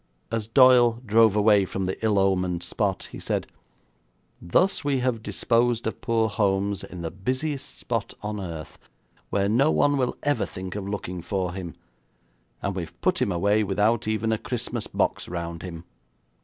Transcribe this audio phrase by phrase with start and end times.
[0.31, 3.45] As Doyle drove away from the ill omened spot he said:
[4.41, 4.83] 'Thus have
[5.15, 8.79] we disposed of poor Holmes in the busiest spot on earth,
[9.29, 11.75] where no one will ever think of looking for him,
[12.63, 15.83] and we've put him away without even a Christmas box around him.